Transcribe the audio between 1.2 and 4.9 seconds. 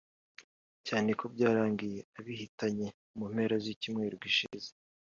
byarangiye ibahitanye mu mpera z’icyumweru gishize